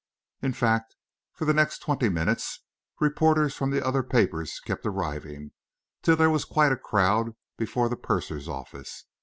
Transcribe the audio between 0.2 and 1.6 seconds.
In fact, for the